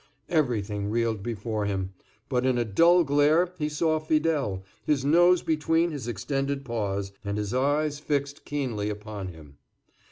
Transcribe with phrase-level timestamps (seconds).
[0.29, 1.93] Everything reeled before him,
[2.27, 7.37] but in a dull glare he saw Fidele, his nose between his extended paws, and
[7.37, 9.57] his eyes fixed keenly upon him.